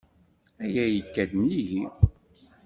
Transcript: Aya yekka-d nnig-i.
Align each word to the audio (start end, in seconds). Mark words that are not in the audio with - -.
Aya 0.63 0.85
yekka-d 0.87 1.31
nnig-i. 1.35 1.83